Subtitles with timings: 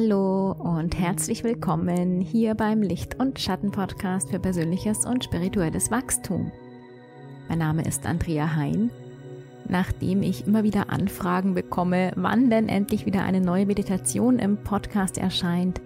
[0.00, 6.50] Hallo und herzlich willkommen hier beim Licht- und Schatten-Podcast für persönliches und spirituelles Wachstum.
[7.50, 8.90] Mein Name ist Andrea Hein.
[9.68, 15.18] Nachdem ich immer wieder Anfragen bekomme, wann denn endlich wieder eine neue Meditation im Podcast
[15.18, 15.82] erscheint,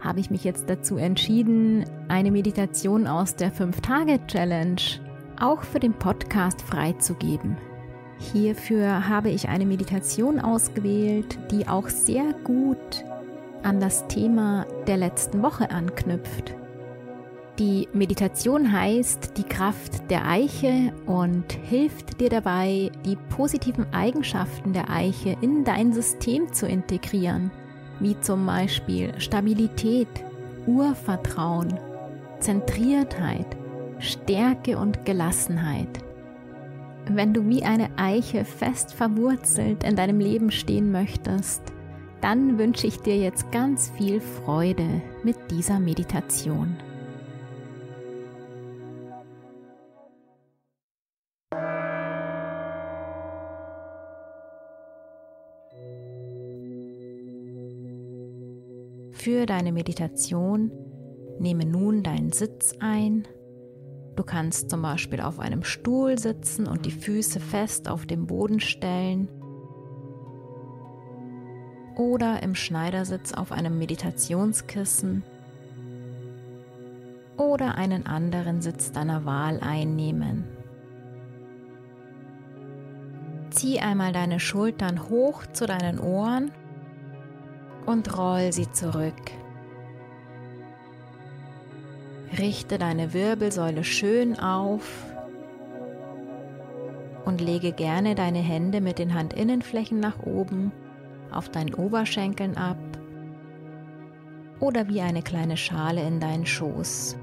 [0.00, 4.80] habe ich mich jetzt dazu entschieden, eine Meditation aus der 5-Tage-Challenge
[5.38, 7.58] auch für den Podcast freizugeben.
[8.18, 13.04] Hierfür habe ich eine Meditation ausgewählt, die auch sehr gut
[13.62, 16.54] an das Thema der letzten Woche anknüpft.
[17.58, 24.88] Die Meditation heißt die Kraft der Eiche und hilft dir dabei, die positiven Eigenschaften der
[24.88, 27.50] Eiche in dein System zu integrieren,
[27.98, 30.08] wie zum Beispiel Stabilität,
[30.66, 31.80] Urvertrauen,
[32.38, 33.56] Zentriertheit,
[33.98, 35.88] Stärke und Gelassenheit.
[37.10, 41.62] Wenn du wie eine Eiche fest verwurzelt in deinem Leben stehen möchtest,
[42.20, 46.76] dann wünsche ich dir jetzt ganz viel Freude mit dieser Meditation.
[59.12, 60.70] Für deine Meditation
[61.38, 63.26] nehme nun deinen Sitz ein.
[64.16, 68.58] Du kannst zum Beispiel auf einem Stuhl sitzen und die Füße fest auf dem Boden
[68.58, 69.28] stellen
[71.98, 75.24] oder im Schneidersitz auf einem Meditationskissen
[77.36, 80.44] oder einen anderen Sitz deiner Wahl einnehmen.
[83.50, 86.52] Zieh einmal deine Schultern hoch zu deinen Ohren
[87.84, 89.14] und roll sie zurück.
[92.38, 95.04] Richte deine Wirbelsäule schön auf
[97.24, 100.70] und lege gerne deine Hände mit den Handinnenflächen nach oben
[101.32, 102.76] auf deinen Oberschenkeln ab
[104.60, 107.16] oder wie eine kleine Schale in deinen Schoß.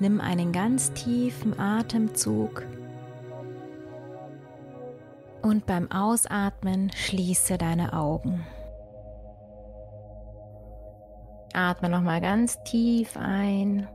[0.00, 2.66] Nimm einen ganz tiefen Atemzug
[5.42, 8.44] und beim Ausatmen schließe deine Augen.
[11.52, 13.86] Atme nochmal ganz tief ein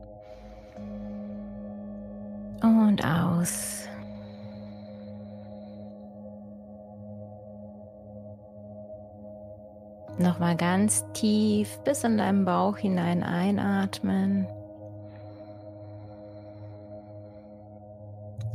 [2.62, 3.87] und aus.
[10.20, 14.48] Nochmal ganz tief bis in deinen Bauch hinein einatmen.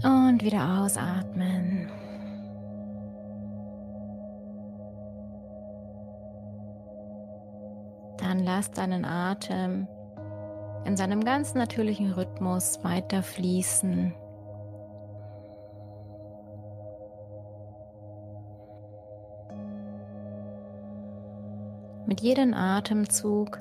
[0.02, 1.88] Und wieder ausatmen.
[8.16, 9.86] Dann lass deinen Atem
[10.84, 14.14] in seinem ganz natürlichen Rhythmus weiter fließen.
[22.12, 23.56] Mit jedem Atemzug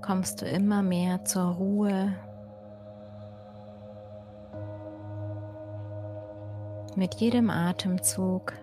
[0.00, 2.14] kommst du immer mehr zur Ruhe.
[6.96, 8.54] Mit jedem Atemzug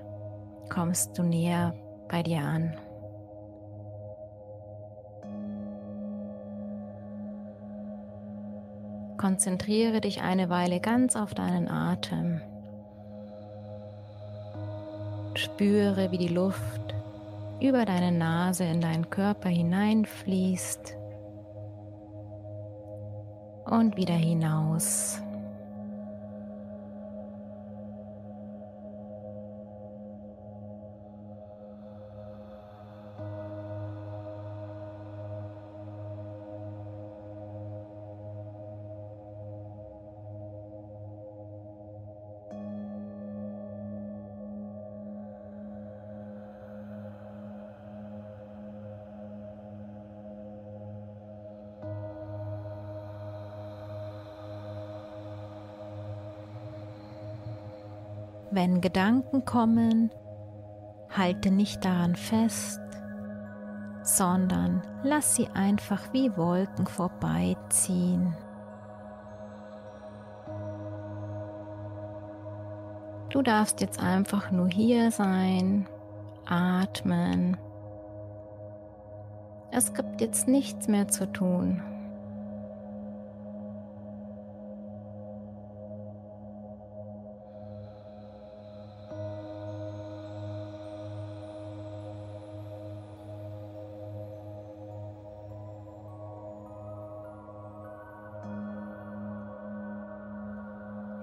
[0.69, 1.75] kommst du näher
[2.09, 2.75] bei dir an.
[9.17, 12.41] Konzentriere dich eine Weile ganz auf deinen Atem.
[15.35, 16.95] Spüre, wie die Luft
[17.61, 20.97] über deine Nase in deinen Körper hineinfließt
[23.65, 25.21] und wieder hinaus.
[58.63, 60.11] Wenn Gedanken kommen,
[61.09, 62.79] halte nicht daran fest,
[64.03, 68.35] sondern lass sie einfach wie Wolken vorbeiziehen.
[73.29, 75.87] Du darfst jetzt einfach nur hier sein,
[76.45, 77.57] atmen.
[79.71, 81.81] Es gibt jetzt nichts mehr zu tun.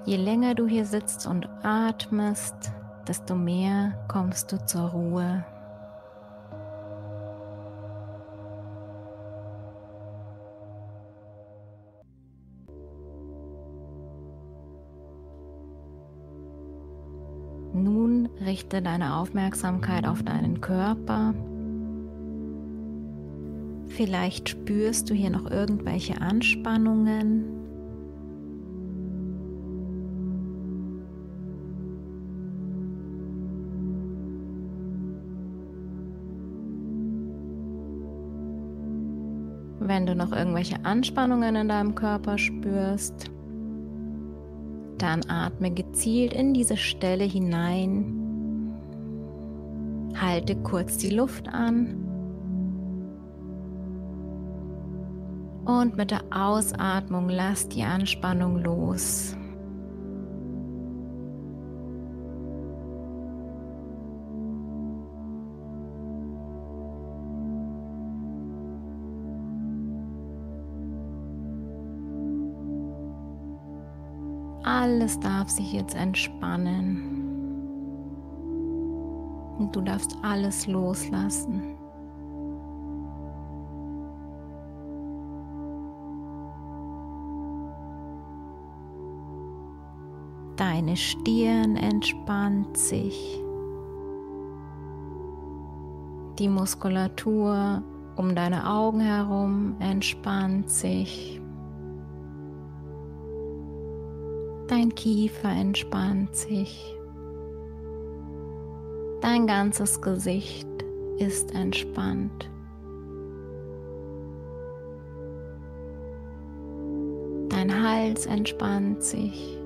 [0.09, 2.73] Je länger du hier sitzt und atmest,
[3.07, 5.45] desto mehr kommst du zur Ruhe.
[17.75, 21.35] Nun richte deine Aufmerksamkeit auf deinen Körper.
[23.89, 27.58] Vielleicht spürst du hier noch irgendwelche Anspannungen.
[39.99, 43.33] Wenn du noch irgendwelche Anspannungen in deinem Körper spürst,
[44.97, 48.77] dann atme gezielt in diese Stelle hinein.
[50.15, 51.97] Halte kurz die Luft an.
[55.65, 59.37] Und mit der Ausatmung lass die Anspannung los.
[74.89, 77.03] Alles darf sich jetzt entspannen.
[79.59, 81.77] Und du darfst alles loslassen.
[90.57, 93.43] Deine Stirn entspannt sich.
[96.39, 97.83] Die Muskulatur
[98.17, 101.43] um deine Augen herum entspannt sich.
[104.79, 106.97] Dein Kiefer entspannt sich.
[109.21, 110.69] Dein ganzes Gesicht
[111.19, 112.49] ist entspannt.
[117.49, 119.59] Dein Hals entspannt sich.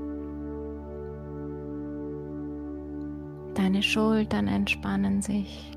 [3.53, 5.77] Deine Schultern entspannen sich.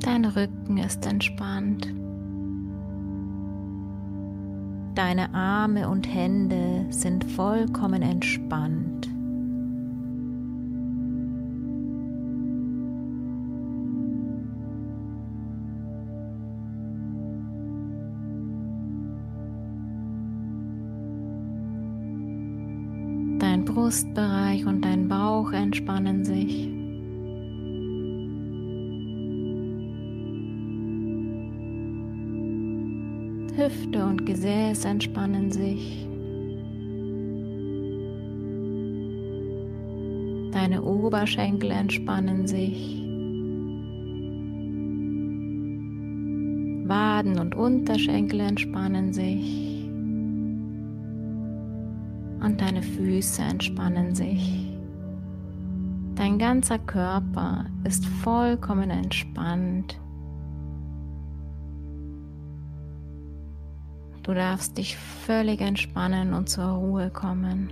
[0.00, 1.90] Dein Rücken ist entspannt.
[4.96, 9.06] Deine Arme und Hände sind vollkommen entspannt.
[23.38, 26.75] Dein Brustbereich und dein Bauch entspannen sich.
[33.56, 36.06] Hüfte und Gesäß entspannen sich.
[40.52, 43.02] Deine Oberschenkel entspannen sich.
[46.86, 49.88] Waden und Unterschenkel entspannen sich.
[52.44, 54.70] Und deine Füße entspannen sich.
[56.14, 59.98] Dein ganzer Körper ist vollkommen entspannt.
[64.26, 67.70] Du darfst dich völlig entspannen und zur Ruhe kommen.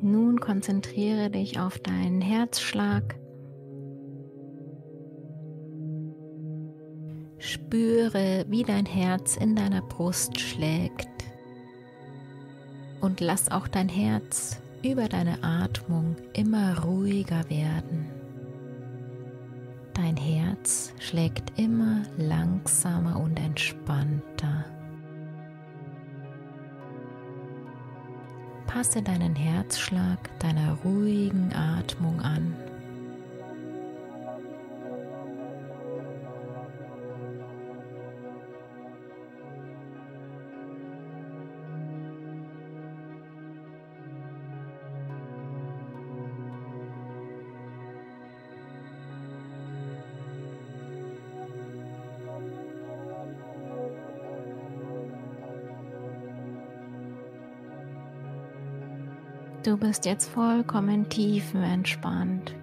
[0.00, 3.16] Nun konzentriere dich auf deinen Herzschlag.
[7.38, 11.08] Spüre, wie dein Herz in deiner Brust schlägt.
[13.00, 18.06] Und lass auch dein Herz über deine Atmung immer ruhiger werden.
[19.94, 24.64] Dein Herz schlägt immer langsamer und entspannter.
[28.66, 32.54] Passe deinen Herzschlag deiner ruhigen Atmung an.
[59.62, 62.54] Du bist jetzt vollkommen tiefenentspannt.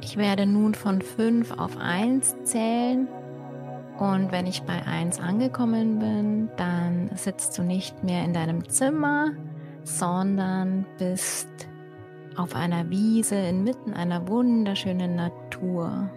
[0.00, 3.08] Ich werde nun von 5 auf 1 zählen
[3.98, 9.32] und wenn ich bei 1 angekommen bin, dann sitzt du nicht mehr in deinem Zimmer,
[9.84, 11.48] sondern bist
[12.36, 16.08] auf einer Wiese inmitten einer wunderschönen Natur.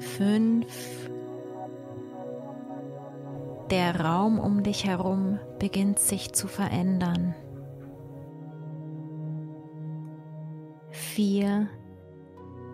[0.00, 1.01] 5
[3.72, 7.34] der Raum um dich herum beginnt sich zu verändern.
[10.90, 11.68] Vier,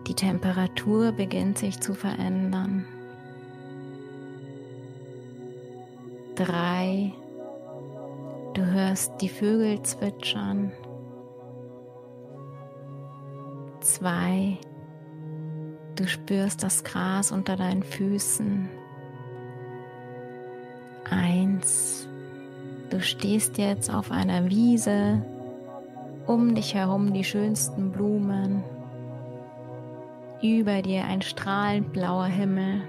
[0.07, 2.85] die Temperatur beginnt sich zu verändern.
[6.35, 7.13] Drei,
[8.59, 10.73] Du hörst die Vögel zwitschern.
[13.79, 14.57] Zwei.
[15.95, 18.67] Du spürst das Gras unter deinen Füßen.
[22.99, 25.21] Du stehst jetzt auf einer Wiese,
[26.27, 28.61] um dich herum die schönsten Blumen,
[30.43, 32.81] über dir ein strahlend blauer Himmel.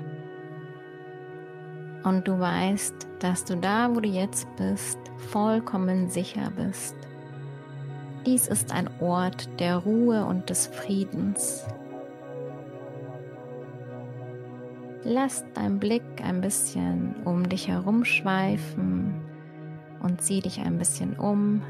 [2.03, 6.97] Und du weißt, dass du da, wo du jetzt bist, vollkommen sicher bist.
[8.27, 11.65] Dies ist ein Ort der Ruhe und des Friedens.
[15.05, 19.10] Lass dein Blick ein bisschen um dich herum schweifen
[20.11, 21.63] und sieh dich ein bisschen um.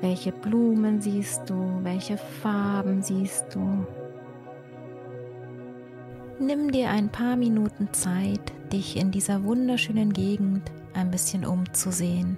[0.00, 1.80] Welche Blumen siehst du?
[1.82, 3.86] Welche Farben siehst du?
[6.38, 12.36] Nimm dir ein paar Minuten Zeit, dich in dieser wunderschönen Gegend ein bisschen umzusehen.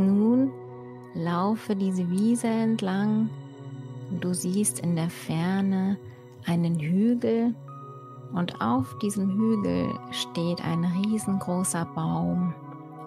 [0.00, 0.50] Nun
[1.14, 3.28] laufe diese Wiese entlang.
[4.20, 5.98] Du siehst in der Ferne
[6.46, 7.54] einen Hügel
[8.32, 12.54] und auf diesem Hügel steht ein riesengroßer Baum,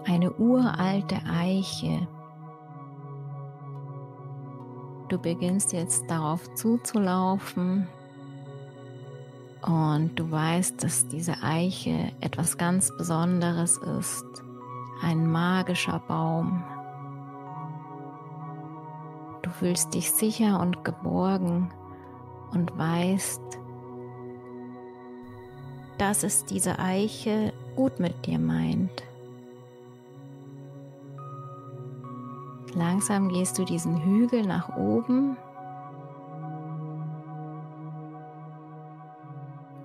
[0.05, 2.07] eine uralte Eiche.
[5.09, 7.87] Du beginnst jetzt darauf zuzulaufen
[9.65, 14.25] und du weißt, dass diese Eiche etwas ganz Besonderes ist,
[15.01, 16.63] ein magischer Baum
[19.53, 21.71] fühlst dich sicher und geborgen
[22.51, 23.41] und weißt,
[25.97, 29.03] dass es diese Eiche gut mit dir meint.
[32.75, 35.37] Langsam gehst du diesen Hügel nach oben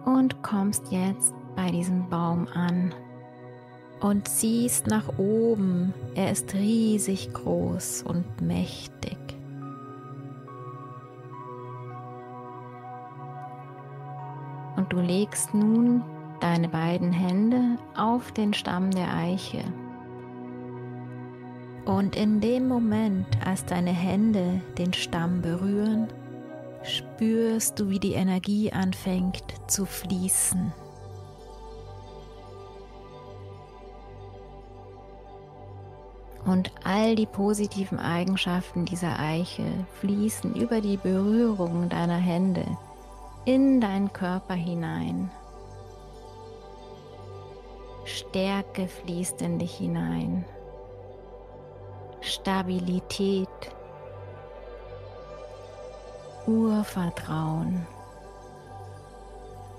[0.06, 2.94] und kommst jetzt bei diesem Baum an
[4.00, 5.92] und siehst nach oben.
[6.14, 9.18] Er ist riesig groß und mächtig.
[14.78, 16.04] Und du legst nun
[16.40, 19.64] deine beiden Hände auf den Stamm der Eiche.
[21.84, 26.06] Und in dem Moment, als deine Hände den Stamm berühren,
[26.84, 30.72] spürst du, wie die Energie anfängt zu fließen.
[36.46, 39.64] Und all die positiven Eigenschaften dieser Eiche
[40.00, 42.64] fließen über die Berührung deiner Hände
[43.44, 45.30] in deinen Körper hinein.
[48.04, 50.44] Stärke fließt in dich hinein.
[52.20, 53.48] Stabilität.
[56.46, 57.86] Urvertrauen.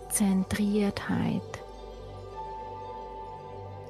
[0.09, 1.41] Zentriertheit.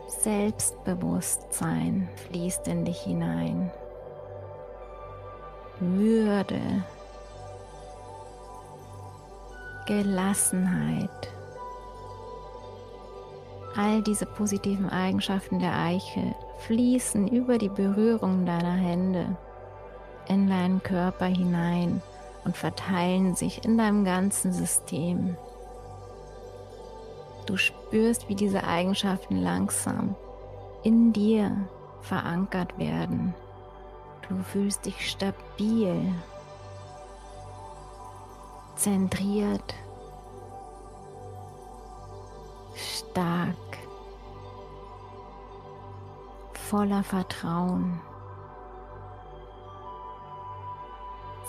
[0.08, 3.72] Selbstbewusstsein fließt in dich hinein.
[5.80, 6.60] Würde
[9.90, 11.34] Gelassenheit.
[13.76, 19.36] All diese positiven Eigenschaften der Eiche fließen über die Berührung deiner Hände
[20.28, 22.04] in deinen Körper hinein
[22.46, 25.36] und verteilen sich in deinem ganzen System.
[27.48, 30.16] Du spürst, wie diese Eigenschaften langsam
[30.84, 31.68] in dir
[32.02, 33.34] verankert werden.
[34.28, 36.14] Du fühlst dich stabil
[38.80, 39.76] zentriert,
[42.76, 43.56] stark,
[46.54, 48.00] voller Vertrauen,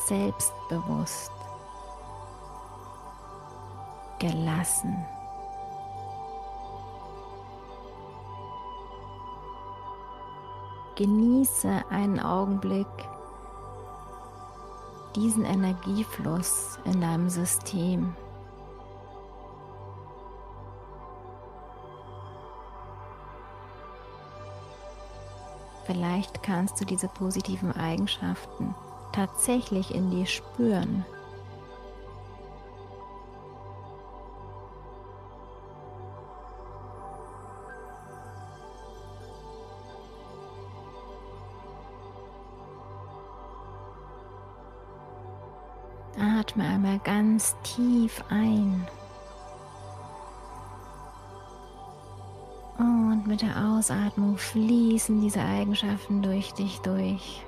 [0.06, 1.30] selbstbewusst,
[4.18, 5.06] gelassen.
[10.96, 12.88] Genieße einen Augenblick
[15.16, 18.14] diesen Energiefluss in deinem System.
[25.84, 28.74] Vielleicht kannst du diese positiven Eigenschaften
[29.12, 31.04] tatsächlich in dir spüren.
[46.50, 48.84] Atme einmal ganz tief ein.
[52.76, 57.44] Und mit der Ausatmung fließen diese Eigenschaften durch dich durch.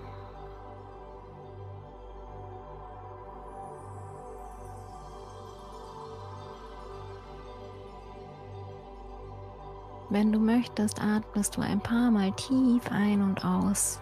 [10.10, 14.00] Wenn du möchtest, atmest du ein paar Mal tief ein und aus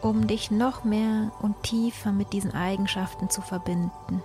[0.00, 4.22] um dich noch mehr und tiefer mit diesen Eigenschaften zu verbinden.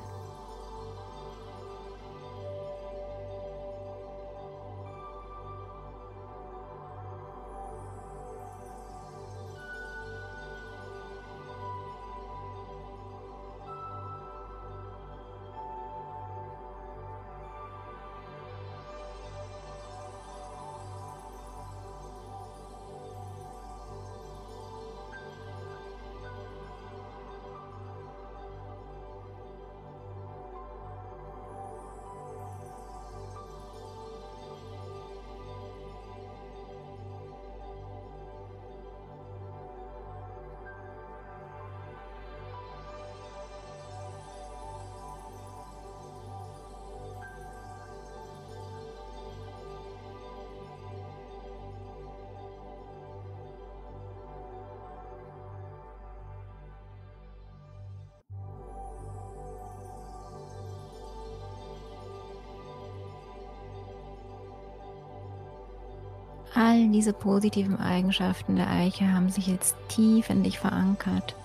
[66.56, 71.36] All diese positiven Eigenschaften der Eiche haben sich jetzt tief in dich verankert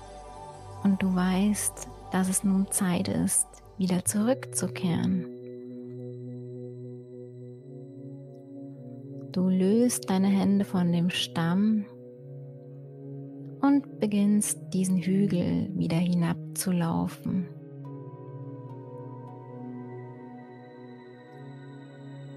[0.84, 3.46] und du weißt, dass es nun Zeit ist,
[3.78, 5.26] wieder zurückzukehren.
[9.32, 11.86] Du löst deine Hände von dem Stamm
[13.60, 17.46] und beginnst diesen Hügel wieder hinabzulaufen.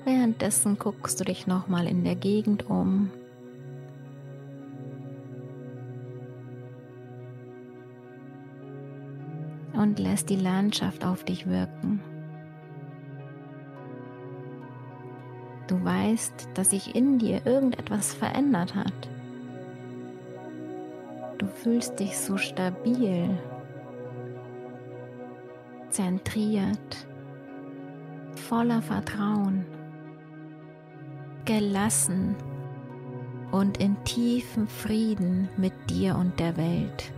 [0.04, 3.12] Währenddessen guckst du dich nochmal in der Gegend um.
[9.74, 12.02] Und lässt die Landschaft auf dich wirken.
[15.68, 19.10] Du weißt, dass sich in dir irgendetwas verändert hat.
[21.38, 23.30] Du fühlst dich so stabil,
[25.90, 27.08] zentriert,
[28.36, 29.66] voller Vertrauen
[31.46, 32.36] gelassen
[33.52, 37.12] und in tiefem Frieden mit dir und der Welt.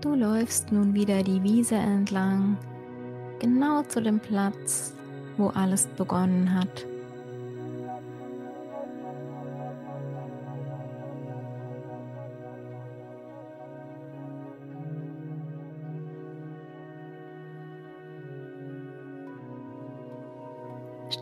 [0.00, 2.56] Du läufst nun wieder die Wiese entlang,
[3.40, 4.94] genau zu dem Platz,
[5.36, 6.86] wo alles begonnen hat.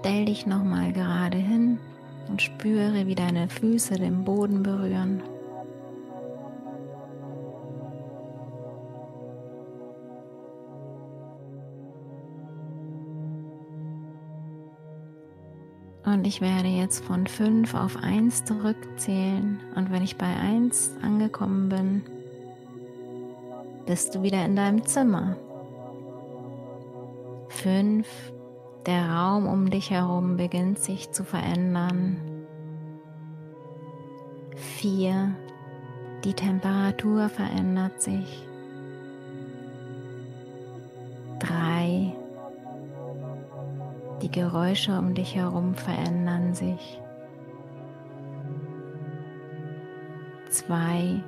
[0.04, 1.78] Stell dich nochmal gerade hin
[2.28, 5.22] und spüre, wie deine Füße den Boden berühren.
[16.04, 19.58] Und ich werde jetzt von 5 auf 1 zurückzählen.
[19.74, 22.02] Und wenn ich bei 1 angekommen bin,
[23.86, 25.38] bist du wieder in deinem Zimmer.
[27.48, 28.06] 5,
[28.86, 32.16] der Raum um dich herum beginnt sich zu verändern.
[34.56, 35.34] 4.
[36.24, 38.46] Die Temperatur verändert sich.
[41.38, 42.14] 3.
[44.22, 47.00] Die Geräusche um dich herum verändern sich.
[50.50, 51.22] 2.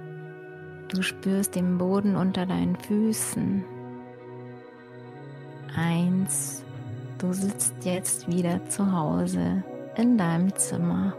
[0.88, 3.64] Du spürst den Boden unter deinen Füßen.
[5.74, 6.64] Eins,
[7.18, 9.62] du sitzt jetzt wieder zu Hause
[9.96, 11.14] in deinem Zimmer.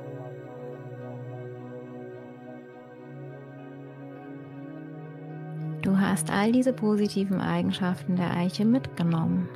[5.81, 9.47] Du hast all diese positiven Eigenschaften der Eiche mitgenommen.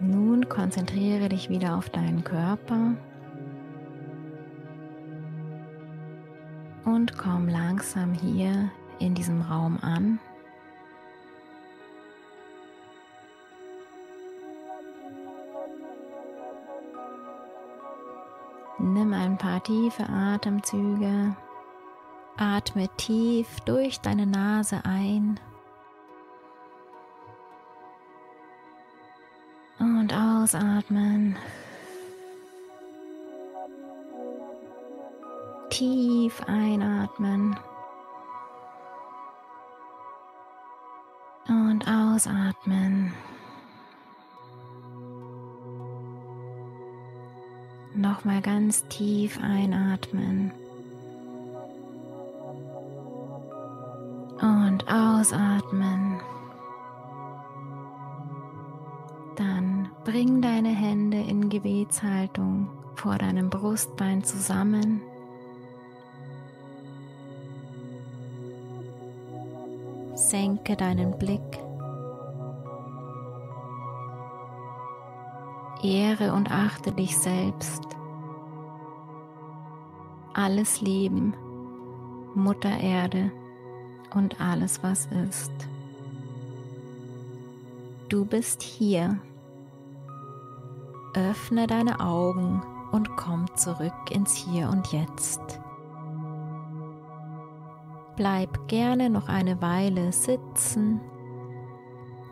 [0.00, 2.96] Nun konzentriere dich wieder auf deinen Körper
[7.06, 10.18] und komm langsam hier in diesem Raum an.
[18.78, 21.36] Nimm ein paar tiefe Atemzüge.
[22.36, 25.38] Atme tief durch deine Nase ein
[29.78, 31.36] und ausatmen.
[35.76, 37.54] Tief einatmen
[41.48, 43.12] und ausatmen.
[47.94, 50.50] Nochmal ganz tief einatmen.
[54.40, 56.20] Und ausatmen.
[59.34, 65.02] Dann bring deine Hände in Gebetshaltung vor deinem Brustbein zusammen.
[70.30, 71.40] Senke deinen Blick.
[75.84, 77.84] Ehre und achte dich selbst.
[80.34, 81.32] Alles Leben,
[82.34, 83.30] Mutter Erde
[84.14, 85.52] und alles, was ist.
[88.08, 89.20] Du bist hier.
[91.14, 95.60] Öffne deine Augen und komm zurück ins Hier und Jetzt.
[98.16, 101.00] Bleib gerne noch eine Weile sitzen,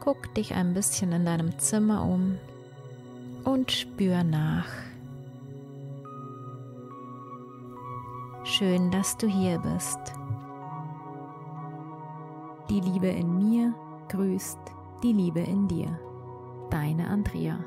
[0.00, 2.38] guck dich ein bisschen in deinem Zimmer um
[3.44, 4.68] und spür nach.
[8.44, 9.98] Schön, dass du hier bist.
[12.70, 13.74] Die Liebe in mir
[14.08, 14.58] grüßt
[15.02, 15.98] die Liebe in dir.
[16.70, 17.58] Deine Andrea.